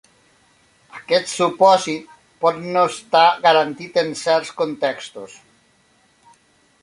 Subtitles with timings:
[0.99, 2.15] Aquest supòsit
[2.45, 5.37] pot no estar garantit en certs contextos.